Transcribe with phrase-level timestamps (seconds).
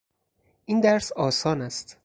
[0.65, 1.97] این درس آسان است.